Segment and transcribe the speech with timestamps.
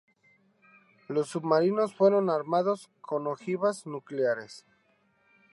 [1.09, 4.65] Los submarinos fueron armados con ojivas nucleares.